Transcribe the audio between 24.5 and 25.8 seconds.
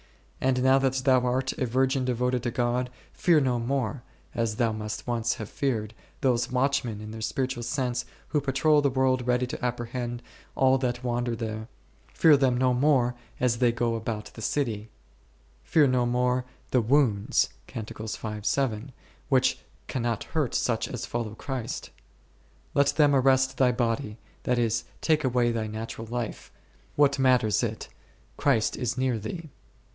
is, take away thy